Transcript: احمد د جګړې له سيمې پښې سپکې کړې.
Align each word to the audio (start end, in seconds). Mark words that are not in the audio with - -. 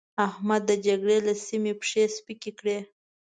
احمد 0.27 0.61
د 0.69 0.71
جګړې 0.85 1.17
له 1.27 1.33
سيمې 1.45 1.73
پښې 1.79 2.03
سپکې 2.15 2.51
کړې. 2.59 2.77